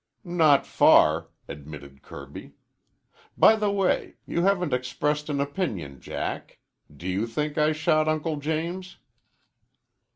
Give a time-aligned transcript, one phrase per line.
[0.23, 2.53] "Not far," admitted Kirby.
[3.37, 6.57] "By the way, you haven't expressed an opinion, Jack.
[6.91, 8.97] Do you think I shot Uncle James?"